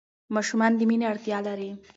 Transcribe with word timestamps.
ماشومان 0.35 0.71
د 0.75 0.81
مینې 0.89 1.05
اړتیا 1.11 1.37
لري. 1.47 1.71